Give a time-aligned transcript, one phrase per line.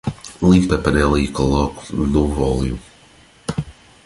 [0.49, 2.79] Limpe a panela e coloque um novo óleo.